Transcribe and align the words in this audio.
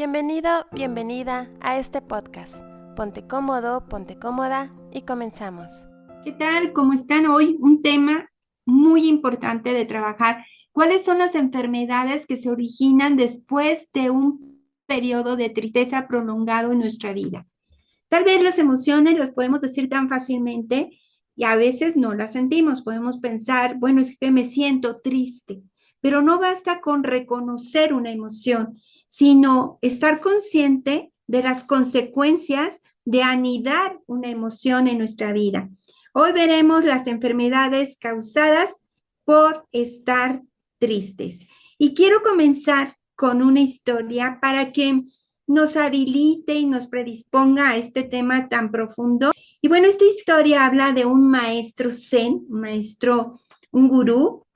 Bienvenido, 0.00 0.48
bienvenida 0.72 1.50
a 1.60 1.78
este 1.78 2.00
podcast. 2.00 2.54
Ponte 2.96 3.26
cómodo, 3.26 3.86
ponte 3.86 4.18
cómoda 4.18 4.74
y 4.90 5.02
comenzamos. 5.02 5.70
¿Qué 6.24 6.32
tal? 6.32 6.72
¿Cómo 6.72 6.94
están 6.94 7.26
hoy? 7.26 7.58
Un 7.60 7.82
tema 7.82 8.30
muy 8.64 9.06
importante 9.10 9.74
de 9.74 9.84
trabajar. 9.84 10.46
¿Cuáles 10.72 11.04
son 11.04 11.18
las 11.18 11.34
enfermedades 11.34 12.26
que 12.26 12.38
se 12.38 12.48
originan 12.48 13.18
después 13.18 13.90
de 13.92 14.08
un 14.08 14.64
periodo 14.86 15.36
de 15.36 15.50
tristeza 15.50 16.08
prolongado 16.08 16.72
en 16.72 16.78
nuestra 16.78 17.12
vida? 17.12 17.46
Tal 18.08 18.24
vez 18.24 18.42
las 18.42 18.58
emociones 18.58 19.18
las 19.18 19.32
podemos 19.32 19.60
decir 19.60 19.90
tan 19.90 20.08
fácilmente 20.08 20.98
y 21.36 21.44
a 21.44 21.56
veces 21.56 21.98
no 21.98 22.14
las 22.14 22.32
sentimos. 22.32 22.80
Podemos 22.80 23.18
pensar, 23.18 23.76
bueno, 23.78 24.00
es 24.00 24.16
que 24.18 24.30
me 24.30 24.46
siento 24.46 25.02
triste, 25.02 25.62
pero 26.00 26.22
no 26.22 26.38
basta 26.38 26.80
con 26.80 27.04
reconocer 27.04 27.92
una 27.92 28.10
emoción 28.10 28.80
sino 29.06 29.78
estar 29.82 30.20
consciente 30.20 31.12
de 31.26 31.42
las 31.42 31.64
consecuencias 31.64 32.80
de 33.04 33.22
anidar 33.22 33.98
una 34.06 34.30
emoción 34.30 34.86
en 34.86 34.98
nuestra 34.98 35.32
vida. 35.32 35.68
Hoy 36.12 36.32
veremos 36.32 36.84
las 36.84 37.06
enfermedades 37.06 37.98
causadas 37.98 38.80
por 39.24 39.66
estar 39.72 40.42
tristes. 40.78 41.46
Y 41.76 41.94
quiero 41.94 42.22
comenzar 42.22 42.96
con 43.16 43.42
una 43.42 43.60
historia 43.60 44.38
para 44.40 44.72
que 44.72 45.02
nos 45.46 45.76
habilite 45.76 46.54
y 46.54 46.66
nos 46.66 46.86
predisponga 46.86 47.70
a 47.70 47.76
este 47.76 48.04
tema 48.04 48.48
tan 48.48 48.70
profundo. 48.70 49.32
Y 49.60 49.68
bueno, 49.68 49.88
esta 49.88 50.04
historia 50.04 50.66
habla 50.66 50.92
de 50.92 51.04
un 51.04 51.28
maestro 51.28 51.90
zen, 51.90 52.46
un 52.48 52.60
maestro, 52.60 53.38
un 53.72 53.88
gurú, 53.88 54.46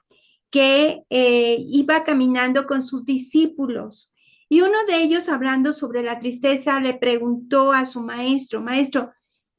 que 0.54 1.02
eh, 1.10 1.56
iba 1.58 2.04
caminando 2.04 2.64
con 2.64 2.84
sus 2.84 3.04
discípulos 3.04 4.14
y 4.48 4.60
uno 4.60 4.84
de 4.86 5.02
ellos, 5.02 5.28
hablando 5.28 5.72
sobre 5.72 6.04
la 6.04 6.20
tristeza, 6.20 6.78
le 6.78 6.94
preguntó 6.94 7.72
a 7.72 7.84
su 7.84 8.00
maestro, 8.00 8.60
maestro, 8.60 9.10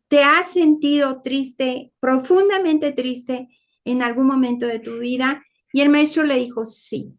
¿te 0.08 0.24
has 0.24 0.54
sentido 0.54 1.20
triste, 1.22 1.92
profundamente 2.00 2.94
triste 2.94 3.50
en 3.84 4.02
algún 4.02 4.26
momento 4.26 4.68
de 4.68 4.80
tu 4.80 5.00
vida? 5.00 5.44
Y 5.74 5.82
el 5.82 5.90
maestro 5.90 6.24
le 6.24 6.38
dijo, 6.38 6.64
sí. 6.64 7.14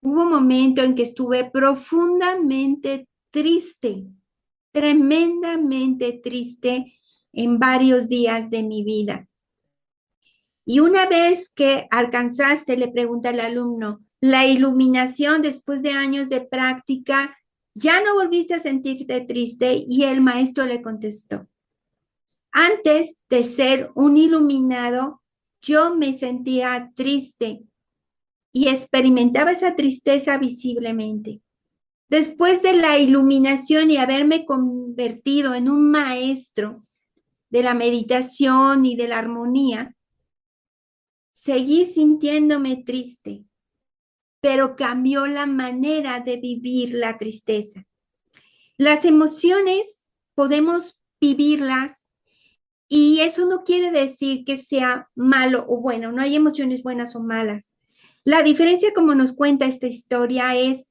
Hubo 0.00 0.22
un 0.22 0.30
momento 0.30 0.82
en 0.82 0.94
que 0.94 1.02
estuve 1.02 1.50
profundamente 1.50 3.06
triste, 3.30 4.06
tremendamente 4.70 6.22
triste 6.24 6.98
en 7.34 7.58
varios 7.58 8.08
días 8.08 8.48
de 8.48 8.62
mi 8.62 8.82
vida. 8.82 9.28
Y 10.64 10.80
una 10.80 11.06
vez 11.06 11.50
que 11.54 11.86
alcanzaste, 11.90 12.76
le 12.76 12.88
pregunta 12.88 13.30
el 13.30 13.40
alumno, 13.40 14.04
la 14.20 14.46
iluminación 14.46 15.42
después 15.42 15.82
de 15.82 15.90
años 15.90 16.28
de 16.28 16.40
práctica, 16.40 17.36
ya 17.74 18.02
no 18.02 18.14
volviste 18.14 18.54
a 18.54 18.60
sentirte 18.60 19.20
triste 19.22 19.82
y 19.86 20.04
el 20.04 20.20
maestro 20.20 20.64
le 20.64 20.82
contestó, 20.82 21.48
antes 22.52 23.16
de 23.30 23.42
ser 23.44 23.90
un 23.94 24.18
iluminado, 24.18 25.22
yo 25.62 25.94
me 25.96 26.12
sentía 26.12 26.92
triste 26.94 27.62
y 28.52 28.68
experimentaba 28.68 29.52
esa 29.52 29.74
tristeza 29.74 30.36
visiblemente. 30.36 31.40
Después 32.08 32.60
de 32.60 32.74
la 32.74 32.98
iluminación 32.98 33.90
y 33.90 33.96
haberme 33.96 34.44
convertido 34.44 35.54
en 35.54 35.70
un 35.70 35.90
maestro 35.90 36.82
de 37.48 37.62
la 37.62 37.72
meditación 37.72 38.84
y 38.84 38.96
de 38.96 39.08
la 39.08 39.18
armonía, 39.18 39.96
seguí 41.32 41.86
sintiéndome 41.86 42.76
triste 42.84 43.44
pero 44.42 44.74
cambió 44.74 45.26
la 45.28 45.46
manera 45.46 46.18
de 46.18 46.36
vivir 46.36 46.94
la 46.94 47.16
tristeza. 47.16 47.86
Las 48.76 49.04
emociones 49.04 50.04
podemos 50.34 50.98
vivirlas 51.20 52.08
y 52.88 53.20
eso 53.20 53.46
no 53.46 53.62
quiere 53.62 53.92
decir 53.92 54.44
que 54.44 54.58
sea 54.58 55.08
malo 55.14 55.64
o 55.68 55.80
bueno, 55.80 56.10
no 56.10 56.20
hay 56.20 56.34
emociones 56.34 56.82
buenas 56.82 57.14
o 57.14 57.20
malas. 57.20 57.76
La 58.24 58.42
diferencia, 58.42 58.92
como 58.92 59.14
nos 59.14 59.32
cuenta 59.32 59.66
esta 59.66 59.86
historia, 59.86 60.56
es 60.56 60.90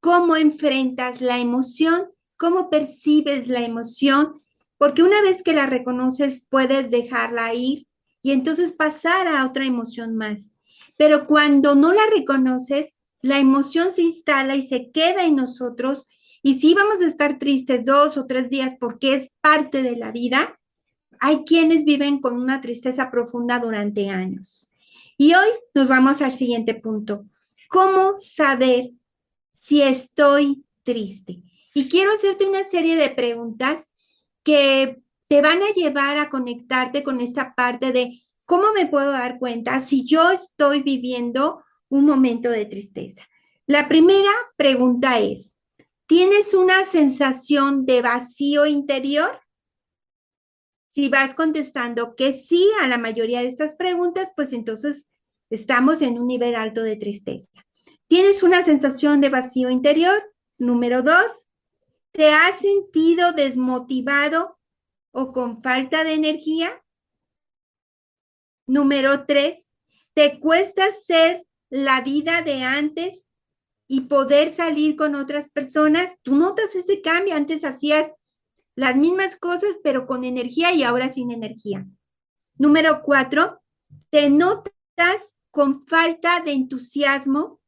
cómo 0.00 0.34
enfrentas 0.34 1.20
la 1.20 1.38
emoción, 1.38 2.10
cómo 2.36 2.68
percibes 2.68 3.46
la 3.46 3.64
emoción, 3.64 4.42
porque 4.76 5.04
una 5.04 5.22
vez 5.22 5.44
que 5.44 5.52
la 5.52 5.66
reconoces 5.66 6.44
puedes 6.48 6.90
dejarla 6.90 7.54
ir 7.54 7.86
y 8.22 8.32
entonces 8.32 8.72
pasar 8.72 9.26
a 9.26 9.44
otra 9.44 9.66
emoción 9.66 10.16
más. 10.16 10.54
Pero 10.96 11.26
cuando 11.26 11.74
no 11.74 11.92
la 11.92 12.02
reconoces, 12.14 12.98
la 13.20 13.38
emoción 13.38 13.92
se 13.92 14.02
instala 14.02 14.56
y 14.56 14.66
se 14.66 14.90
queda 14.90 15.24
en 15.24 15.36
nosotros. 15.36 16.08
Y 16.42 16.60
si 16.60 16.74
vamos 16.74 17.00
a 17.00 17.06
estar 17.06 17.38
tristes 17.38 17.84
dos 17.84 18.16
o 18.16 18.26
tres 18.26 18.50
días 18.50 18.74
porque 18.78 19.14
es 19.14 19.30
parte 19.40 19.82
de 19.82 19.96
la 19.96 20.12
vida, 20.12 20.58
hay 21.20 21.44
quienes 21.44 21.84
viven 21.84 22.20
con 22.20 22.34
una 22.34 22.60
tristeza 22.60 23.10
profunda 23.10 23.60
durante 23.60 24.08
años. 24.10 24.72
Y 25.16 25.34
hoy 25.34 25.48
nos 25.74 25.86
vamos 25.86 26.20
al 26.20 26.36
siguiente 26.36 26.74
punto. 26.74 27.26
¿Cómo 27.68 28.14
saber 28.18 28.90
si 29.52 29.82
estoy 29.82 30.64
triste? 30.82 31.42
Y 31.74 31.88
quiero 31.88 32.12
hacerte 32.12 32.44
una 32.44 32.64
serie 32.64 32.96
de 32.96 33.10
preguntas 33.10 33.90
que 34.42 35.00
te 35.32 35.40
van 35.40 35.62
a 35.62 35.72
llevar 35.72 36.18
a 36.18 36.28
conectarte 36.28 37.02
con 37.02 37.22
esta 37.22 37.54
parte 37.54 37.90
de 37.90 38.22
¿Cómo 38.44 38.74
me 38.74 38.86
puedo 38.86 39.12
dar 39.12 39.38
cuenta 39.38 39.80
si 39.80 40.04
yo 40.04 40.30
estoy 40.30 40.82
viviendo 40.82 41.64
un 41.88 42.04
momento 42.04 42.50
de 42.50 42.66
tristeza? 42.66 43.22
La 43.66 43.88
primera 43.88 44.28
pregunta 44.56 45.20
es, 45.20 45.58
¿tienes 46.06 46.52
una 46.52 46.84
sensación 46.84 47.86
de 47.86 48.02
vacío 48.02 48.66
interior? 48.66 49.40
Si 50.88 51.08
vas 51.08 51.32
contestando 51.32 52.14
que 52.14 52.34
sí 52.34 52.68
a 52.82 52.86
la 52.86 52.98
mayoría 52.98 53.40
de 53.40 53.48
estas 53.48 53.74
preguntas, 53.74 54.32
pues 54.36 54.52
entonces 54.52 55.08
estamos 55.48 56.02
en 56.02 56.18
un 56.18 56.26
nivel 56.26 56.56
alto 56.56 56.82
de 56.82 56.96
tristeza. 56.96 57.48
¿Tienes 58.06 58.42
una 58.42 58.62
sensación 58.64 59.22
de 59.22 59.30
vacío 59.30 59.70
interior? 59.70 60.30
Número 60.58 61.02
dos, 61.02 61.46
¿te 62.10 62.28
has 62.32 62.60
sentido 62.60 63.32
desmotivado 63.32 64.58
o 65.12 65.32
con 65.32 65.62
falta 65.62 66.04
de 66.04 66.14
energía? 66.14 66.82
Número 68.66 69.24
tres, 69.26 69.70
te 70.14 70.40
cuesta 70.40 70.90
ser 70.92 71.46
la 71.70 72.00
vida 72.00 72.42
de 72.42 72.62
antes 72.62 73.26
y 73.88 74.02
poder 74.02 74.50
salir 74.50 74.96
con 74.96 75.14
otras 75.14 75.50
personas. 75.50 76.16
Tú 76.22 76.34
notas 76.34 76.74
ese 76.74 77.02
cambio. 77.02 77.34
Antes 77.34 77.64
hacías 77.64 78.12
las 78.74 78.96
mismas 78.96 79.36
cosas, 79.36 79.76
pero 79.82 80.06
con 80.06 80.24
energía 80.24 80.72
y 80.72 80.82
ahora 80.82 81.10
sin 81.10 81.30
energía. 81.30 81.86
Número 82.56 83.02
cuatro, 83.02 83.62
te 84.10 84.30
notas 84.30 84.72
con 85.50 85.86
falta 85.86 86.40
de 86.40 86.52
entusiasmo. 86.52 87.60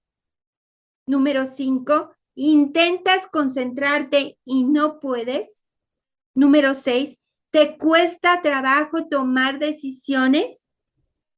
Número 1.06 1.44
cinco, 1.47 2.15
intentas 2.34 3.26
concentrarte 3.26 4.38
y 4.44 4.65
no 4.65 5.00
puedes. 5.00 5.76
Número 6.34 6.75
seis, 6.75 7.19
te 7.55 7.79
cuesta 7.79 8.43
trabajo 8.43 9.07
tomar 9.07 9.61
decisiones. 9.61 10.73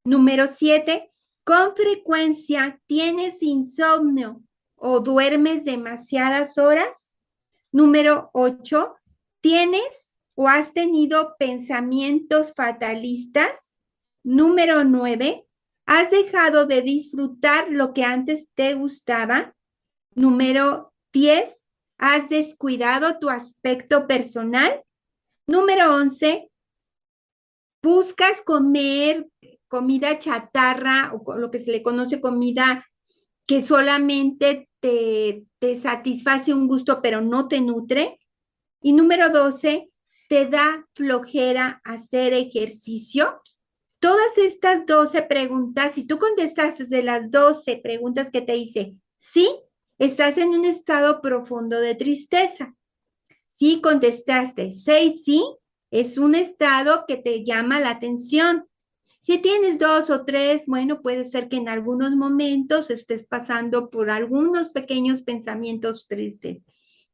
Número 0.03 0.47
siete, 0.47 1.13
con 1.45 1.77
frecuencia 1.77 2.81
tienes 2.87 3.43
insomnio 3.43 4.43
o 4.77 5.01
duermes 5.01 5.67
demasiadas 5.67 6.57
horas. 6.57 7.13
Número 7.71 8.31
ocho, 8.33 8.95
tienes 9.43 10.15
o 10.35 10.49
has 10.49 10.73
tenido 10.73 11.37
pensamientos 11.39 12.55
fatalistas. 12.55 13.77
Número 14.25 14.85
nueve, 14.85 15.47
has 15.85 16.11
dejado 16.11 16.65
de 16.65 16.81
disfrutar 16.81 17.71
lo 17.71 17.93
que 17.93 18.05
antes 18.05 18.49
te 18.55 18.73
gustaba. 18.73 19.55
Número 20.15 20.95
diez, 21.13 21.67
has 21.99 22.31
descuidado 22.31 23.19
tu 23.19 23.29
aspecto 23.29 24.07
personal. 24.07 24.83
Número 25.47 25.95
once, 25.95 26.51
buscas 27.83 28.43
comer 28.43 29.29
comida 29.69 30.19
chatarra 30.19 31.13
o 31.15 31.37
lo 31.37 31.51
que 31.51 31.59
se 31.59 31.71
le 31.71 31.83
conoce 31.83 32.21
comida 32.21 32.87
que 33.47 33.63
solamente 33.63 34.69
te, 34.81 35.45
te 35.59 35.77
satisface 35.77 36.53
un 36.53 36.67
gusto 36.67 37.01
pero 37.01 37.21
no 37.21 37.49
te 37.49 37.61
nutre. 37.61 38.19
Y 38.83 38.93
número 38.93 39.31
12, 39.31 39.91
te 40.29 40.47
da 40.47 40.87
flojera 40.95 41.81
hacer 41.85 42.35
ejercicio. 42.35 43.41
Todas 44.01 44.39
estas 44.39 44.87
12 44.87 45.23
preguntas, 45.23 45.95
si 45.95 46.07
tú 46.07 46.19
contestaste 46.19 46.87
de 46.87 47.03
las 47.03 47.31
12 47.31 47.79
preguntas 47.79 48.31
que 48.31 48.43
te 48.43 48.57
hice, 48.57 48.95
sí, 49.17 49.49
estás 49.99 50.39
en 50.39 50.51
un 50.51 50.65
estado 50.65 51.21
profundo 51.21 51.81
de 51.81 51.95
tristeza. 51.95 52.76
Si 53.59 53.81
contestaste 53.81 54.71
6 54.71 55.25
sí, 55.25 55.43
es 55.91 56.19
un 56.19 56.35
estado 56.35 57.07
que 57.09 57.17
te 57.17 57.43
llama 57.43 57.81
la 57.81 57.89
atención. 57.89 58.69
Si 59.19 59.39
tienes 59.39 59.79
dos 59.79 60.11
o 60.11 60.27
tres, 60.27 60.65
bueno, 60.67 61.01
puede 61.01 61.25
ser 61.25 61.49
que 61.49 61.57
en 61.57 61.71
algunos 61.71 62.15
momentos 62.17 62.91
estés 62.91 63.25
pasando 63.25 63.89
por 63.89 64.11
algunos 64.11 64.69
pequeños 64.69 65.23
pensamientos 65.23 66.07
tristes. 66.07 66.67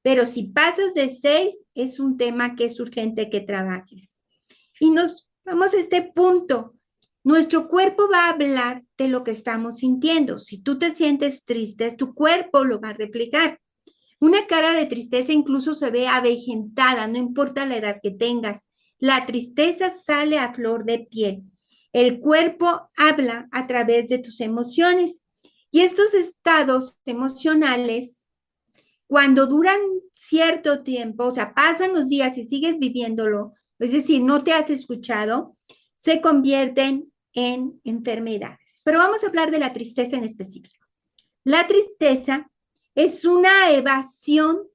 pero 0.02 0.26
si 0.26 0.42
pasas 0.48 0.94
de 0.94 1.14
seis, 1.14 1.56
es 1.76 2.00
un 2.00 2.16
tema 2.16 2.56
que 2.56 2.64
es 2.64 2.80
urgente 2.80 3.30
que 3.30 3.40
trabajes. 3.40 4.16
Y 4.80 4.90
nos 4.90 5.28
vamos 5.44 5.72
a 5.74 5.78
este 5.78 6.02
punto. 6.02 6.74
Nuestro 7.22 7.68
cuerpo 7.68 8.08
va 8.12 8.26
a 8.26 8.30
hablar 8.30 8.82
de 8.98 9.06
lo 9.06 9.22
que 9.22 9.30
estamos 9.30 9.76
sintiendo. 9.76 10.40
Si 10.40 10.58
tú 10.58 10.76
te 10.76 10.92
sientes 10.92 11.44
triste, 11.44 11.94
tu 11.94 12.14
cuerpo 12.14 12.64
lo 12.64 12.80
va 12.80 12.88
a 12.88 12.94
replicar. 12.94 13.61
Una 14.22 14.46
cara 14.46 14.72
de 14.72 14.86
tristeza 14.86 15.32
incluso 15.32 15.74
se 15.74 15.90
ve 15.90 16.06
avejentada, 16.06 17.08
no 17.08 17.18
importa 17.18 17.66
la 17.66 17.78
edad 17.78 17.98
que 18.00 18.12
tengas. 18.12 18.60
La 19.00 19.26
tristeza 19.26 19.90
sale 19.90 20.38
a 20.38 20.54
flor 20.54 20.84
de 20.84 21.00
piel. 21.00 21.42
El 21.92 22.20
cuerpo 22.20 22.88
habla 22.96 23.48
a 23.50 23.66
través 23.66 24.08
de 24.08 24.18
tus 24.18 24.40
emociones. 24.40 25.24
Y 25.72 25.80
estos 25.80 26.14
estados 26.14 27.00
emocionales, 27.04 28.28
cuando 29.08 29.48
duran 29.48 29.80
cierto 30.14 30.84
tiempo, 30.84 31.24
o 31.24 31.34
sea, 31.34 31.52
pasan 31.52 31.92
los 31.92 32.08
días 32.08 32.38
y 32.38 32.44
sigues 32.44 32.78
viviéndolo, 32.78 33.54
es 33.80 33.90
decir, 33.90 34.22
no 34.22 34.44
te 34.44 34.52
has 34.52 34.70
escuchado, 34.70 35.56
se 35.96 36.20
convierten 36.20 37.12
en 37.32 37.80
enfermedades. 37.82 38.82
Pero 38.84 39.00
vamos 39.00 39.24
a 39.24 39.26
hablar 39.26 39.50
de 39.50 39.58
la 39.58 39.72
tristeza 39.72 40.16
en 40.16 40.22
específico. 40.22 40.86
La 41.42 41.66
tristeza 41.66 42.51
es 42.94 43.24
una 43.24 43.70
evasión 43.70 44.68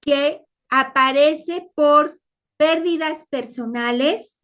que 0.00 0.44
aparece 0.68 1.70
por 1.74 2.20
pérdidas 2.56 3.26
personales, 3.26 4.42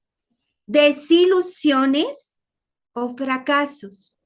desilusiones 0.66 2.36
o 2.92 3.16
fracasos. 3.16 4.18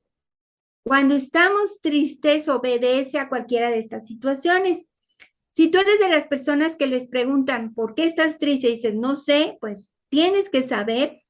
Cuando 0.85 1.15
estamos 1.15 1.81
tristes, 1.81 2.49
obedece 2.49 3.19
a 3.19 3.29
cualquiera 3.29 3.71
de 3.71 3.79
estas 3.79 4.07
situaciones. 4.07 4.85
Si 5.53 5.71
tú 5.71 5.79
eres 5.79 6.01
de 6.01 6.09
las 6.09 6.27
personas 6.27 6.77
que 6.77 6.87
les 6.87 7.07
preguntan, 7.07 7.75
¿por 7.75 7.95
qué 7.95 8.05
estás 8.05 8.39
triste? 8.39 8.69
Y 8.69 8.77
dices, 8.77 8.97
no 8.97 9.15
sé, 9.15 9.59
pues 9.61 9.93
tienes 10.09 10.49
que 10.49 10.63
saber, 10.63 11.22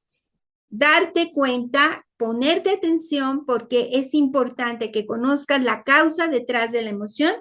darte 0.75 1.31
cuenta, 1.31 2.03
ponerte 2.17 2.71
atención, 2.71 3.45
porque 3.45 3.89
es 3.93 4.15
importante 4.15 4.91
que 4.91 5.05
conozcas 5.05 5.63
la 5.63 5.83
causa 5.83 6.27
detrás 6.27 6.71
de 6.71 6.81
la 6.81 6.89
emoción 6.89 7.31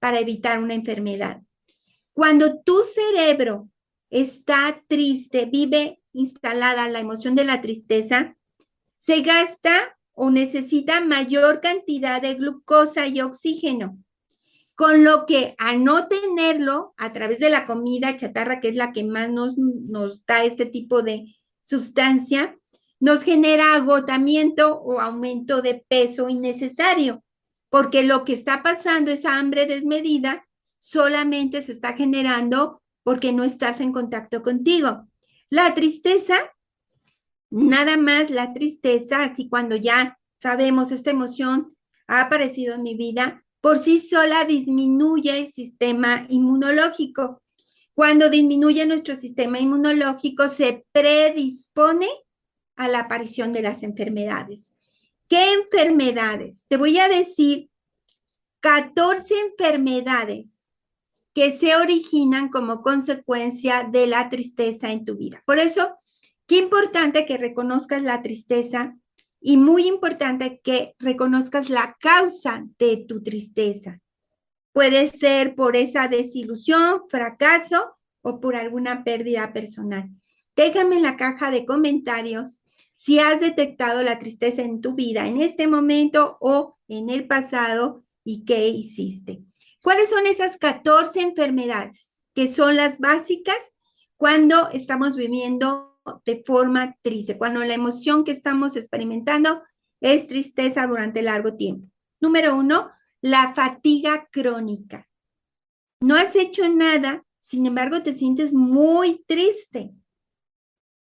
para 0.00 0.18
evitar 0.18 0.60
una 0.60 0.74
enfermedad. 0.74 1.40
Cuando 2.12 2.60
tu 2.62 2.80
cerebro 2.82 3.68
está 4.10 4.82
triste, 4.88 5.46
vive 5.46 6.00
instalada 6.12 6.88
la 6.88 6.98
emoción 6.98 7.36
de 7.36 7.44
la 7.44 7.60
tristeza, 7.60 8.36
se 8.98 9.20
gasta 9.20 9.96
o 10.12 10.32
necesita 10.32 11.00
mayor 11.00 11.60
cantidad 11.60 12.20
de 12.20 12.34
glucosa 12.34 13.06
y 13.06 13.20
oxígeno, 13.20 14.02
con 14.74 15.04
lo 15.04 15.26
que 15.26 15.54
a 15.58 15.76
no 15.76 16.08
tenerlo 16.08 16.92
a 16.96 17.12
través 17.12 17.38
de 17.38 17.50
la 17.50 17.66
comida 17.66 18.16
chatarra, 18.16 18.58
que 18.58 18.70
es 18.70 18.74
la 18.74 18.90
que 18.90 19.04
más 19.04 19.30
nos, 19.30 19.56
nos 19.56 20.26
da 20.26 20.42
este 20.42 20.66
tipo 20.66 21.02
de 21.02 21.36
sustancia, 21.62 22.56
nos 23.00 23.22
genera 23.22 23.74
agotamiento 23.74 24.78
o 24.78 25.00
aumento 25.00 25.62
de 25.62 25.84
peso 25.88 26.28
innecesario, 26.28 27.24
porque 27.68 28.02
lo 28.02 28.24
que 28.24 28.34
está 28.34 28.62
pasando, 28.62 29.10
esa 29.10 29.36
hambre 29.36 29.66
desmedida, 29.66 30.46
solamente 30.78 31.62
se 31.62 31.72
está 31.72 31.94
generando 31.94 32.82
porque 33.02 33.32
no 33.32 33.42
estás 33.42 33.80
en 33.80 33.92
contacto 33.92 34.42
contigo. 34.42 35.08
La 35.48 35.74
tristeza 35.74 36.36
Nada 37.50 37.96
más 37.96 38.30
la 38.30 38.52
tristeza, 38.52 39.24
así 39.24 39.48
cuando 39.48 39.74
ya 39.74 40.18
sabemos 40.38 40.92
esta 40.92 41.10
emoción 41.10 41.76
ha 42.06 42.22
aparecido 42.22 42.76
en 42.76 42.84
mi 42.84 42.94
vida, 42.94 43.44
por 43.60 43.78
sí 43.78 43.98
sola 43.98 44.44
disminuye 44.44 45.36
el 45.36 45.52
sistema 45.52 46.26
inmunológico. 46.28 47.42
Cuando 47.92 48.30
disminuye 48.30 48.86
nuestro 48.86 49.16
sistema 49.16 49.58
inmunológico, 49.58 50.48
se 50.48 50.86
predispone 50.92 52.06
a 52.80 52.88
la 52.88 53.00
aparición 53.00 53.52
de 53.52 53.62
las 53.62 53.82
enfermedades. 53.82 54.74
¿Qué 55.28 55.52
enfermedades? 55.52 56.66
Te 56.68 56.76
voy 56.76 56.98
a 56.98 57.08
decir 57.08 57.70
14 58.60 59.34
enfermedades 59.50 60.72
que 61.34 61.52
se 61.52 61.76
originan 61.76 62.48
como 62.48 62.82
consecuencia 62.82 63.88
de 63.90 64.06
la 64.06 64.28
tristeza 64.28 64.90
en 64.90 65.04
tu 65.04 65.16
vida. 65.16 65.42
Por 65.46 65.58
eso 65.58 66.00
Qué 66.50 66.56
importante 66.56 67.26
que 67.26 67.38
reconozcas 67.38 68.02
la 68.02 68.22
tristeza 68.22 68.96
y 69.40 69.56
muy 69.56 69.86
importante 69.86 70.60
que 70.64 70.96
reconozcas 70.98 71.70
la 71.70 71.96
causa 72.00 72.66
de 72.76 73.04
tu 73.06 73.22
tristeza. 73.22 74.00
Puede 74.72 75.06
ser 75.06 75.54
por 75.54 75.76
esa 75.76 76.08
desilusión, 76.08 77.02
fracaso 77.08 77.96
o 78.22 78.40
por 78.40 78.56
alguna 78.56 79.04
pérdida 79.04 79.52
personal. 79.52 80.10
Déjame 80.56 80.96
en 80.96 81.04
la 81.04 81.16
caja 81.16 81.52
de 81.52 81.64
comentarios 81.64 82.60
si 83.00 83.18
has 83.18 83.40
detectado 83.40 84.02
la 84.02 84.18
tristeza 84.18 84.60
en 84.60 84.82
tu 84.82 84.92
vida 84.92 85.26
en 85.26 85.40
este 85.40 85.66
momento 85.66 86.36
o 86.38 86.76
en 86.86 87.08
el 87.08 87.26
pasado 87.26 88.04
y 88.24 88.44
qué 88.44 88.68
hiciste. 88.68 89.40
¿Cuáles 89.82 90.10
son 90.10 90.26
esas 90.26 90.58
14 90.58 91.22
enfermedades 91.22 92.20
que 92.34 92.50
son 92.50 92.76
las 92.76 92.98
básicas 92.98 93.56
cuando 94.18 94.68
estamos 94.72 95.16
viviendo 95.16 95.98
de 96.26 96.42
forma 96.44 96.94
triste, 97.00 97.38
cuando 97.38 97.64
la 97.64 97.72
emoción 97.72 98.22
que 98.22 98.32
estamos 98.32 98.76
experimentando 98.76 99.62
es 100.02 100.26
tristeza 100.26 100.86
durante 100.86 101.22
largo 101.22 101.56
tiempo. 101.56 101.88
Número 102.20 102.54
uno, 102.54 102.90
la 103.22 103.54
fatiga 103.54 104.28
crónica. 104.30 105.08
No 106.00 106.16
has 106.16 106.36
hecho 106.36 106.68
nada, 106.68 107.24
sin 107.40 107.64
embargo 107.64 108.02
te 108.02 108.12
sientes 108.12 108.52
muy 108.52 109.24
triste. 109.26 109.94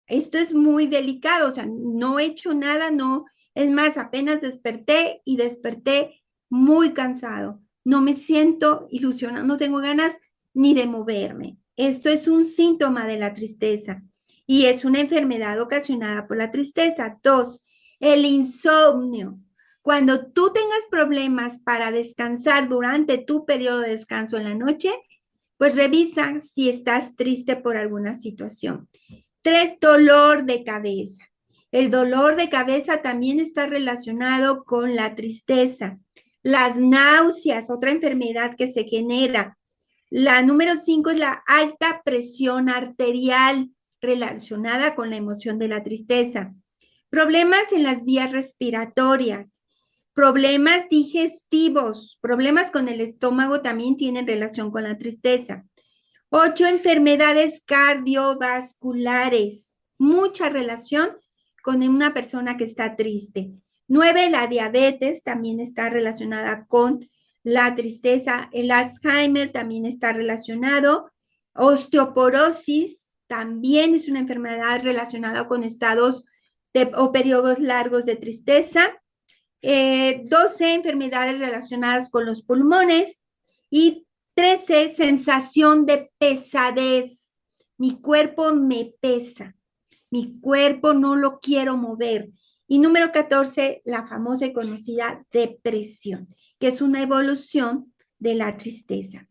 Esto 0.07 0.39
es 0.39 0.55
muy 0.55 0.87
delicado, 0.87 1.49
o 1.49 1.53
sea, 1.53 1.67
no 1.67 2.19
he 2.19 2.27
hecho 2.27 2.55
nada, 2.55 2.91
no, 2.91 3.27
es 3.55 3.71
más, 3.71 3.97
apenas 3.97 4.41
desperté 4.41 5.23
y 5.25 5.37
desperté 5.37 6.23
muy 6.49 6.93
cansado. 6.93 7.61
No 7.85 8.03
me 8.03 8.15
siento 8.15 8.87
ilusionado, 8.91 9.47
no 9.47 9.57
tengo 9.57 9.79
ganas 9.79 10.19
ni 10.55 10.75
de 10.75 10.87
moverme. 10.87 11.59
Esto 11.77 12.09
es 12.09 12.29
un 12.29 12.45
síntoma 12.45 13.07
de 13.07 13.19
la 13.19 13.33
tristeza 13.33 14.03
y 14.47 14.67
es 14.67 14.85
una 14.85 15.01
enfermedad 15.01 15.61
ocasionada 15.61 16.27
por 16.27 16.37
la 16.37 16.51
tristeza. 16.51 17.19
Dos, 17.23 17.63
el 18.01 18.25
insomnio. 18.25 19.39
Cuando 19.83 20.27
tú 20.33 20.53
tengas 20.53 20.85
problemas 20.91 21.61
para 21.61 21.91
descansar 21.93 22.69
durante 22.69 23.19
tu 23.19 23.45
periodo 23.45 23.81
de 23.81 23.91
descanso 23.91 24.37
en 24.37 24.45
la 24.45 24.55
noche, 24.55 24.91
pues 25.59 25.77
revisa 25.77 26.41
si 26.41 26.69
estás 26.69 27.17
triste 27.17 27.57
por 27.57 27.77
alguna 27.77 28.15
situación. 28.15 28.89
Tres, 29.47 29.79
dolor 29.81 30.45
de 30.45 30.65
cabeza. 30.65 31.25
El 31.71 31.93
dolor 31.93 32.35
de 32.35 32.49
cabeza 32.49 33.01
también 33.01 33.39
está 33.39 33.69
relacionado 33.69 34.65
con 34.65 34.97
la 34.97 35.15
tristeza. 35.15 36.01
Las 36.43 36.77
náuseas, 36.77 37.71
otra 37.71 37.93
enfermedad 37.93 38.57
que 38.59 38.67
se 38.73 38.83
genera. 38.83 39.57
La 40.11 40.43
número 40.43 40.73
cinco 40.77 41.11
es 41.11 41.19
la 41.19 41.45
alta 41.47 42.03
presión 42.05 42.69
arterial 42.69 43.71
relacionada 44.01 44.97
con 44.97 45.11
la 45.11 45.17
emoción 45.17 45.61
de 45.61 45.69
la 45.69 45.85
tristeza. 45.85 46.53
Problemas 47.09 47.71
en 47.71 47.85
las 47.85 48.05
vías 48.05 48.33
respiratorias, 48.33 49.63
problemas 50.13 50.89
digestivos, 50.91 52.19
problemas 52.21 52.73
con 52.73 52.89
el 52.89 53.01
estómago 53.01 53.63
también 53.63 53.97
tienen 53.97 54.27
relación 54.27 54.73
con 54.73 54.83
la 54.83 54.99
tristeza. 54.99 55.67
Ocho, 56.39 56.67
enfermedades 56.67 57.63
cardiovasculares, 57.65 59.79
mucha 59.97 60.51
relación 60.51 61.17
con 61.63 61.83
una 61.83 62.13
persona 62.13 62.59
que 62.59 62.65
está 62.65 62.95
triste. 62.95 63.53
Nueve, 63.89 64.29
la 64.29 64.47
diabetes 64.47 65.23
también 65.23 65.61
está 65.61 65.89
relacionada 65.89 66.67
con 66.67 67.09
la 67.43 67.75
tristeza. 67.75 68.51
El 68.53 68.71
Alzheimer 68.71 69.51
también 69.51 69.87
está 69.87 70.13
relacionado. 70.13 71.11
Osteoporosis, 71.55 73.09
también 73.29 73.95
es 73.95 74.07
una 74.07 74.21
enfermedad 74.21 74.83
relacionada 74.83 75.49
con 75.49 75.65
estados 75.65 76.27
o 76.99 77.13
periodos 77.13 77.61
largos 77.61 78.05
de 78.05 78.17
tristeza. 78.17 79.03
Eh, 79.63 80.21
12 80.27 80.75
enfermedades 80.75 81.39
relacionadas 81.39 82.11
con 82.11 82.27
los 82.27 82.43
pulmones 82.43 83.23
y 83.71 84.06
13 84.37 84.93
sensación 84.93 85.87
de 85.87 86.11
pesadez. 86.19 87.39
Mi 87.79 87.99
cuerpo 88.03 88.55
me 88.55 88.93
pesa, 89.01 89.57
mi 90.11 90.39
cuerpo 90.41 90.93
no 90.93 91.17
lo 91.17 91.41
quiero 91.41 91.79
mover. 91.79 92.31
Y 92.69 92.79
número 92.79 93.13
14, 93.13 93.81
la 93.87 94.07
famosa 94.07 94.45
y 94.45 94.53
conocida 94.53 95.25
depresión, 95.33 96.29
que 96.59 96.69
es 96.69 96.83
una 96.83 97.03
evolución 97.03 97.95
de 98.19 98.35
la 98.35 98.59
tristeza. 98.59 99.27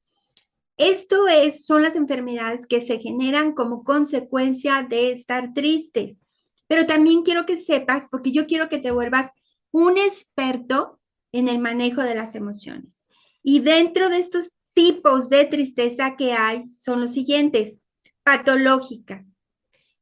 Esto 0.76 1.28
es, 1.28 1.66
son 1.66 1.84
las 1.84 1.96
enfermedades 1.96 2.66
que 2.66 2.82
se 2.82 2.98
generan 2.98 3.54
como 3.54 3.84
consecuencia 3.84 4.88
de 4.90 5.12
estar 5.12 5.54
tristes. 5.54 6.24
Pero 6.66 6.88
también 6.88 7.22
quiero 7.22 7.46
que 7.46 7.58
sepas, 7.58 8.08
porque 8.10 8.32
yo 8.32 8.48
quiero 8.48 8.70
que 8.70 8.80
te 8.80 8.90
vuelvas 8.90 9.34
un 9.70 10.00
experto 10.00 11.00
en 11.32 11.48
el 11.48 11.60
manejo 11.60 12.02
de 12.02 12.16
las 12.16 12.34
emociones. 12.34 13.06
Y 13.44 13.60
dentro 13.60 14.10
de 14.10 14.18
estos 14.18 14.52
tipos 14.76 15.30
de 15.30 15.46
tristeza 15.46 16.16
que 16.16 16.34
hay 16.34 16.68
son 16.68 17.02
los 17.02 17.14
siguientes. 17.14 17.80
Patológica. 18.24 19.26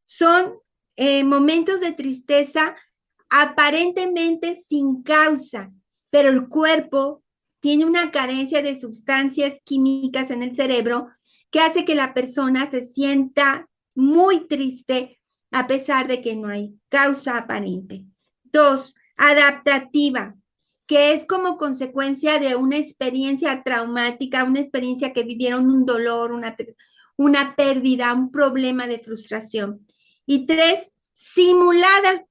Son 0.03 0.55
eh, 0.97 1.23
momentos 1.23 1.79
de 1.79 1.93
tristeza 1.93 2.75
aparentemente 3.29 4.55
sin 4.55 5.01
causa, 5.03 5.71
pero 6.09 6.29
el 6.29 6.47
cuerpo 6.47 7.23
tiene 7.61 7.85
una 7.85 8.11
carencia 8.11 8.61
de 8.61 8.79
sustancias 8.79 9.61
químicas 9.63 10.29
en 10.29 10.43
el 10.43 10.55
cerebro 10.55 11.07
que 11.49 11.61
hace 11.61 11.85
que 11.85 11.95
la 11.95 12.13
persona 12.13 12.69
se 12.69 12.87
sienta 12.87 13.69
muy 13.95 14.47
triste 14.47 15.19
a 15.51 15.67
pesar 15.67 16.07
de 16.07 16.21
que 16.21 16.35
no 16.35 16.49
hay 16.49 16.75
causa 16.89 17.37
aparente. 17.37 18.05
Dos, 18.43 18.95
adaptativa, 19.15 20.35
que 20.85 21.13
es 21.13 21.25
como 21.25 21.57
consecuencia 21.57 22.39
de 22.39 22.55
una 22.55 22.77
experiencia 22.77 23.63
traumática, 23.63 24.43
una 24.43 24.59
experiencia 24.59 25.13
que 25.13 25.23
vivieron 25.23 25.69
un 25.69 25.85
dolor, 25.85 26.31
una, 26.31 26.55
una 27.17 27.55
pérdida, 27.55 28.13
un 28.13 28.31
problema 28.31 28.87
de 28.87 28.99
frustración. 28.99 29.85
Y 30.25 30.45
tres, 30.45 30.91
simulada. 31.13 32.25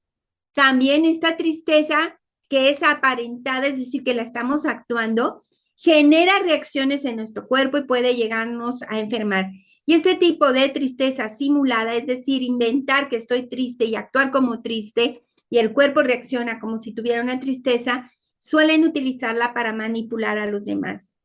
También 0.52 1.06
esta 1.06 1.36
tristeza 1.36 2.20
que 2.48 2.68
es 2.68 2.82
aparentada, 2.82 3.66
es 3.66 3.78
decir, 3.78 4.04
que 4.04 4.12
la 4.12 4.22
estamos 4.22 4.66
actuando, 4.66 5.42
genera 5.74 6.38
reacciones 6.40 7.06
en 7.06 7.16
nuestro 7.16 7.48
cuerpo 7.48 7.78
y 7.78 7.84
puede 7.84 8.14
llegarnos 8.14 8.82
a 8.82 8.98
enfermar. 8.98 9.50
Y 9.86 9.94
este 9.94 10.14
tipo 10.14 10.52
de 10.52 10.68
tristeza 10.68 11.34
simulada, 11.34 11.94
es 11.94 12.06
decir, 12.06 12.42
inventar 12.42 13.08
que 13.08 13.16
estoy 13.16 13.48
triste 13.48 13.86
y 13.86 13.96
actuar 13.96 14.30
como 14.30 14.60
triste, 14.60 15.22
y 15.48 15.58
el 15.58 15.72
cuerpo 15.72 16.02
reacciona 16.02 16.60
como 16.60 16.78
si 16.78 16.92
tuviera 16.92 17.22
una 17.22 17.40
tristeza, 17.40 18.12
suelen 18.42 18.84
utilizarla 18.84 19.54
para 19.54 19.72
manipular 19.72 20.36
a 20.36 20.46
los 20.46 20.64
demás. 20.64 21.16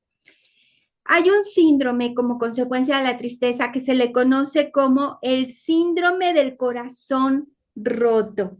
Hay 1.03 1.23
un 1.29 1.43
síndrome 1.45 2.13
como 2.13 2.37
consecuencia 2.37 2.97
de 2.97 3.03
la 3.05 3.17
tristeza 3.17 3.71
que 3.71 3.79
se 3.79 3.95
le 3.95 4.11
conoce 4.11 4.71
como 4.71 5.17
el 5.21 5.51
síndrome 5.51 6.33
del 6.33 6.57
corazón 6.57 7.51
roto. 7.75 8.57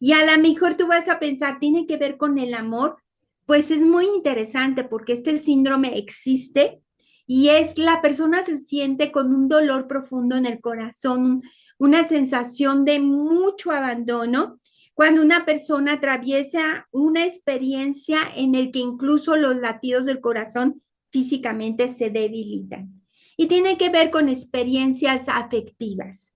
Y 0.00 0.12
a 0.12 0.24
lo 0.24 0.40
mejor 0.42 0.76
tú 0.76 0.86
vas 0.86 1.08
a 1.08 1.18
pensar, 1.18 1.58
¿tiene 1.58 1.86
que 1.86 1.96
ver 1.96 2.16
con 2.16 2.38
el 2.38 2.54
amor? 2.54 2.96
Pues 3.46 3.70
es 3.70 3.82
muy 3.82 4.06
interesante 4.06 4.84
porque 4.84 5.12
este 5.12 5.36
síndrome 5.38 5.98
existe 5.98 6.80
y 7.26 7.48
es 7.48 7.78
la 7.78 8.00
persona 8.00 8.44
se 8.44 8.58
siente 8.58 9.12
con 9.12 9.34
un 9.34 9.48
dolor 9.48 9.86
profundo 9.86 10.36
en 10.36 10.46
el 10.46 10.60
corazón, 10.60 11.42
una 11.78 12.06
sensación 12.08 12.84
de 12.84 13.00
mucho 13.00 13.70
abandono 13.70 14.60
cuando 14.94 15.22
una 15.22 15.44
persona 15.44 15.94
atraviesa 15.94 16.88
una 16.90 17.24
experiencia 17.24 18.20
en 18.36 18.54
el 18.54 18.70
que 18.70 18.80
incluso 18.80 19.36
los 19.36 19.56
latidos 19.56 20.06
del 20.06 20.20
corazón 20.20 20.82
físicamente 21.10 21.92
se 21.92 22.10
debilitan. 22.10 23.02
Y 23.36 23.46
tiene 23.46 23.78
que 23.78 23.88
ver 23.88 24.10
con 24.10 24.28
experiencias 24.28 25.28
afectivas. 25.28 26.32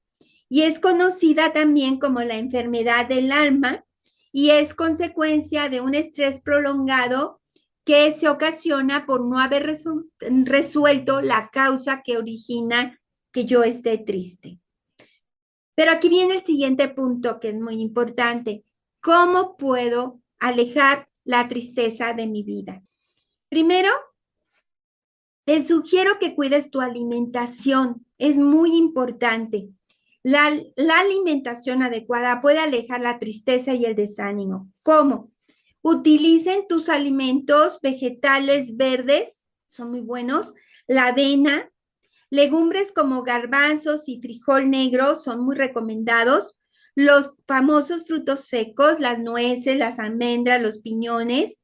Y 0.49 0.63
es 0.63 0.79
conocida 0.79 1.53
también 1.53 1.99
como 1.99 2.21
la 2.23 2.37
enfermedad 2.37 3.07
del 3.07 3.33
alma 3.33 3.85
y 4.33 4.51
es 4.51 4.75
consecuencia 4.75 5.69
de 5.69 5.81
un 5.81 5.95
estrés 5.95 6.41
prolongado 6.41 7.41
que 7.85 8.13
se 8.13 8.29
ocasiona 8.29 9.07
por 9.07 9.25
no 9.25 9.39
haber 9.39 9.79
resuelto 10.21 11.21
la 11.21 11.51
causa 11.53 12.03
que 12.03 12.17
origina 12.17 13.01
que 13.33 13.45
yo 13.45 13.65
esté 13.65 13.99
triste. 13.99 14.59
Pero 15.77 15.93
aquí 15.93 16.09
viene 16.09 16.35
el 16.35 16.43
siguiente 16.43 16.89
punto 16.89 17.39
que 17.39 17.51
es 17.51 17.61
muy 17.61 17.81
importante. 17.81 18.65
¿Cómo 19.01 19.57
puedo 19.57 20.21
alejar 20.41 21.09
la 21.23 21.47
tristeza 21.47 22.13
de 22.15 22.27
mi 22.27 22.43
vida? 22.43 22.83
Primero, 23.49 23.91
te 25.45 25.63
sugiero 25.63 26.19
que 26.19 26.35
cuides 26.35 26.71
tu 26.71 26.81
alimentación. 26.81 28.05
Es 28.19 28.37
muy 28.37 28.77
importante. 28.77 29.69
La, 30.25 30.47
alimentación 30.99 31.85
adecuada 31.85 32.41
puede 32.41 32.59
alejar 32.59 33.01
la 33.01 33.21
tristeza 33.21 33.75
y 33.75 33.85
el 33.85 33.95
desánimo. 33.95 34.73
¿Cómo? 34.83 35.31
Utilicen 35.83 36.67
tus 36.67 36.89
alimentos 36.89 37.79
vegetales 37.81 38.77
verdes, 38.77 39.47
son 39.69 39.91
muy 39.91 40.01
buenos. 40.01 40.53
La 40.89 41.09
avena, 41.09 41.71
legumbres 42.31 42.93
como 42.93 43.23
garbanzos 43.23 44.09
y 44.09 44.21
frijol 44.21 44.71
negro 44.71 45.21
son 45.21 45.45
muy 45.45 45.57
recomendados. 45.57 46.55
Los 46.95 47.33
famosos 47.47 48.07
frutos 48.07 48.41
secos, 48.41 49.01
las 49.01 49.19
nueces, 49.19 49.77
las 49.77 49.99
almendras, 49.99 50.63
los 50.63 50.81
piñones 50.81 51.59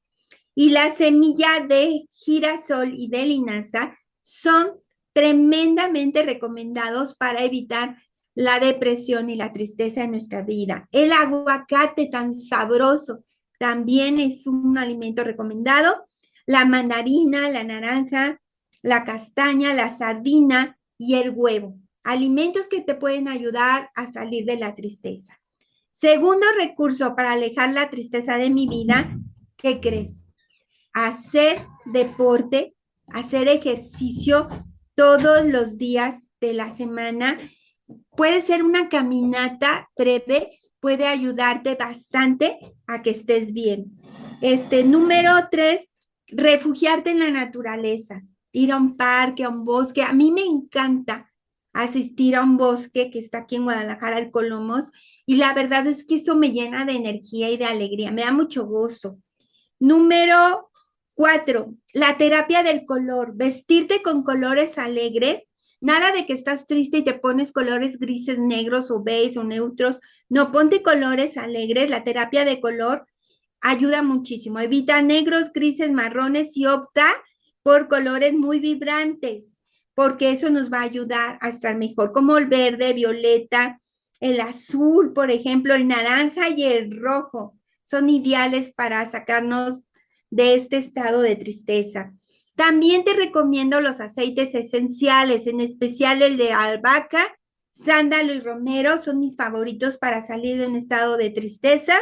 y 0.54 0.70
la 0.70 0.90
semilla 0.90 1.64
de 1.66 2.06
girasol 2.10 2.92
y 2.94 3.08
de 3.08 3.26
linaza 3.26 3.96
son 4.22 4.72
tremendamente 5.12 6.22
recomendados 6.22 7.14
para 7.14 7.44
evitar 7.44 7.96
la 8.34 8.58
depresión 8.60 9.30
y 9.30 9.36
la 9.36 9.52
tristeza 9.52 10.04
en 10.04 10.12
nuestra 10.12 10.42
vida. 10.42 10.88
El 10.90 11.12
aguacate 11.12 12.06
tan 12.06 12.34
sabroso 12.34 13.24
también 13.58 14.18
es 14.18 14.46
un 14.46 14.76
alimento 14.78 15.22
recomendado. 15.22 16.06
La 16.46 16.64
mandarina, 16.64 17.48
la 17.50 17.62
naranja, 17.62 18.40
la 18.82 19.04
castaña, 19.04 19.72
la 19.74 19.88
sardina 19.88 20.78
y 20.98 21.14
el 21.14 21.30
huevo. 21.30 21.78
Alimentos 22.04 22.68
que 22.68 22.80
te 22.80 22.94
pueden 22.94 23.28
ayudar 23.28 23.90
a 23.94 24.10
salir 24.10 24.44
de 24.44 24.56
la 24.56 24.74
tristeza. 24.74 25.38
Segundo 25.92 26.46
recurso 26.58 27.14
para 27.14 27.32
alejar 27.32 27.72
la 27.72 27.90
tristeza 27.90 28.36
de 28.36 28.50
mi 28.50 28.66
vida, 28.66 29.16
¿qué 29.56 29.80
crees? 29.80 30.24
Hacer 30.92 31.58
deporte, 31.84 32.74
hacer 33.08 33.46
ejercicio 33.48 34.48
todos 34.94 35.46
los 35.46 35.78
días 35.78 36.22
de 36.40 36.54
la 36.54 36.70
semana. 36.70 37.38
Puede 38.16 38.42
ser 38.42 38.64
una 38.64 38.88
caminata 38.88 39.90
breve, 39.96 40.58
puede 40.80 41.06
ayudarte 41.06 41.76
bastante 41.76 42.58
a 42.86 43.02
que 43.02 43.10
estés 43.10 43.52
bien. 43.52 43.92
Este 44.40 44.82
número 44.82 45.32
tres, 45.50 45.94
refugiarte 46.26 47.10
en 47.10 47.20
la 47.20 47.30
naturaleza, 47.30 48.22
ir 48.52 48.72
a 48.72 48.76
un 48.76 48.96
parque, 48.96 49.44
a 49.44 49.48
un 49.48 49.64
bosque. 49.64 50.02
A 50.02 50.12
mí 50.12 50.30
me 50.30 50.44
encanta 50.44 51.30
asistir 51.72 52.36
a 52.36 52.42
un 52.42 52.56
bosque 52.56 53.10
que 53.10 53.18
está 53.18 53.38
aquí 53.38 53.56
en 53.56 53.64
Guadalajara, 53.64 54.18
el 54.18 54.30
Colomos, 54.30 54.90
y 55.24 55.36
la 55.36 55.54
verdad 55.54 55.86
es 55.86 56.06
que 56.06 56.16
eso 56.16 56.36
me 56.36 56.52
llena 56.52 56.84
de 56.84 56.92
energía 56.92 57.50
y 57.50 57.56
de 57.56 57.64
alegría, 57.64 58.10
me 58.10 58.22
da 58.22 58.32
mucho 58.32 58.66
gozo. 58.66 59.18
Número 59.78 60.70
cuatro, 61.14 61.74
la 61.92 62.16
terapia 62.18 62.62
del 62.62 62.84
color, 62.84 63.32
vestirte 63.34 64.02
con 64.02 64.22
colores 64.22 64.78
alegres 64.78 65.48
Nada 65.82 66.12
de 66.12 66.26
que 66.26 66.32
estás 66.32 66.68
triste 66.68 66.98
y 66.98 67.02
te 67.02 67.14
pones 67.14 67.50
colores 67.50 67.98
grises, 67.98 68.38
negros 68.38 68.92
o 68.92 69.02
beige 69.02 69.40
o 69.40 69.42
neutros. 69.42 69.98
No, 70.28 70.52
ponte 70.52 70.80
colores 70.80 71.36
alegres. 71.36 71.90
La 71.90 72.04
terapia 72.04 72.44
de 72.44 72.60
color 72.60 73.04
ayuda 73.60 74.00
muchísimo. 74.04 74.60
Evita 74.60 75.02
negros, 75.02 75.52
grises, 75.52 75.90
marrones 75.90 76.56
y 76.56 76.66
opta 76.66 77.12
por 77.62 77.88
colores 77.88 78.34
muy 78.34 78.60
vibrantes, 78.60 79.60
porque 79.94 80.32
eso 80.32 80.50
nos 80.50 80.72
va 80.72 80.80
a 80.80 80.84
ayudar 80.84 81.38
a 81.40 81.48
estar 81.48 81.76
mejor, 81.76 82.12
como 82.12 82.36
el 82.38 82.46
verde, 82.46 82.92
violeta, 82.92 83.80
el 84.20 84.40
azul, 84.40 85.12
por 85.12 85.30
ejemplo, 85.30 85.74
el 85.74 85.88
naranja 85.88 86.48
y 86.50 86.64
el 86.64 86.96
rojo. 86.96 87.58
Son 87.84 88.08
ideales 88.08 88.72
para 88.72 89.04
sacarnos 89.06 89.82
de 90.30 90.54
este 90.54 90.78
estado 90.78 91.20
de 91.20 91.36
tristeza. 91.36 92.12
También 92.54 93.04
te 93.04 93.14
recomiendo 93.14 93.80
los 93.80 94.00
aceites 94.00 94.54
esenciales, 94.54 95.46
en 95.46 95.60
especial 95.60 96.22
el 96.22 96.36
de 96.36 96.52
albahaca, 96.52 97.36
sándalo 97.70 98.34
y 98.34 98.40
romero, 98.40 99.02
son 99.02 99.18
mis 99.18 99.36
favoritos 99.36 99.98
para 99.98 100.22
salir 100.22 100.58
de 100.58 100.66
un 100.66 100.76
estado 100.76 101.16
de 101.16 101.30
tristeza. 101.30 101.94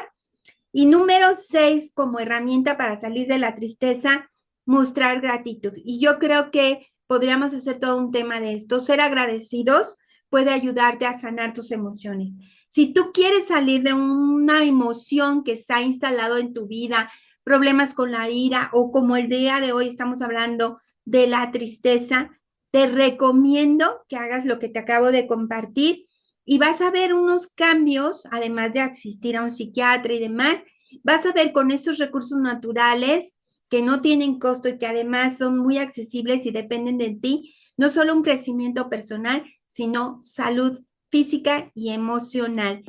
Y 0.73 0.87
número 0.87 1.29
seis, 1.37 1.91
como 1.95 2.21
herramienta 2.21 2.77
para 2.77 3.01
salir 3.01 3.29
de 3.29 3.39
la 3.39 3.55
tristeza, 3.55 4.31
mostrar 4.71 5.21
gratitud. 5.21 5.73
Y 5.85 5.99
yo 5.99 6.21
creo 6.21 6.53
que 6.53 6.87
podríamos 7.09 7.53
hacer 7.53 7.81
todo 7.81 7.97
un 7.97 8.13
tema 8.13 8.39
de 8.39 8.55
esto. 8.55 8.79
Ser 8.79 9.01
agradecidos 9.01 9.99
puede 10.29 10.51
ayudarte 10.51 11.07
a 11.07 11.19
sanar 11.19 11.55
tus 11.55 11.73
emociones. 11.73 12.37
Si 12.69 12.93
tú 12.93 13.11
quieres 13.13 13.49
salir 13.49 13.83
de 13.83 13.95
una 13.95 14.63
emoción 14.63 15.43
que 15.43 15.57
se 15.57 15.73
ha 15.73 15.83
instalado 15.83 16.39
en 16.39 16.55
tu 16.55 16.69
vida, 16.69 17.11
problemas 17.43 17.95
con 17.95 18.13
la 18.13 18.31
ira 18.31 18.71
o 18.73 18.93
como 18.93 19.17
el 19.17 19.29
día 19.29 19.59
de 19.59 19.73
hoy 19.73 19.89
estamos 19.89 20.23
hablando 20.23 20.79
de 21.05 21.27
la 21.27 21.51
tristeza, 21.51 22.31
te 22.71 22.87
recomiendo 22.87 24.05
que 24.09 24.19
hagas 24.19 24.47
lo 24.47 24.61
que 24.61 24.69
te 24.69 24.79
acabo 24.79 25.07
de 25.07 25.27
compartir 25.27 26.07
y 26.45 26.59
vas 26.59 26.81
a 26.81 26.93
ver 26.93 27.13
unos 27.13 27.49
cambios, 27.49 28.23
además 28.31 28.73
de 28.73 28.83
asistir 28.83 29.37
a 29.37 29.43
un 29.43 29.51
psiquiatra 29.51 30.13
y 30.13 30.21
demás, 30.21 30.63
vas 31.03 31.27
a 31.27 31.33
ver 31.33 31.53
con 31.53 31.73
estos 31.73 31.99
recursos 31.99 32.39
naturales 32.39 33.35
que 33.71 33.83
no 33.83 34.01
tienen 34.01 34.39
costo 34.39 34.69
y 34.69 34.77
que 34.77 34.87
además 34.87 35.39
son 35.39 35.59
muy 35.59 35.79
accesibles 35.79 36.45
y 36.45 36.51
dependen 36.51 36.99
de 36.99 37.11
ti, 37.11 37.55
no 37.77 37.89
solo 37.89 38.15
un 38.15 38.23
crecimiento 38.23 38.91
personal, 38.91 39.45
sino 39.67 40.19
salud 40.23 40.83
física 41.09 41.71
y 41.75 41.91
emocional. 41.91 42.83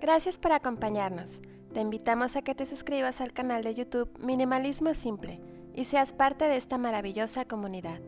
Gracias 0.00 0.38
por 0.38 0.52
acompañarnos. 0.52 1.40
Te 1.72 1.80
invitamos 1.80 2.36
a 2.36 2.42
que 2.42 2.54
te 2.54 2.66
suscribas 2.66 3.20
al 3.20 3.32
canal 3.32 3.64
de 3.64 3.74
YouTube 3.74 4.16
Minimalismo 4.20 4.94
Simple 4.94 5.40
y 5.74 5.86
seas 5.86 6.12
parte 6.12 6.44
de 6.44 6.58
esta 6.58 6.78
maravillosa 6.78 7.46
comunidad. 7.46 8.00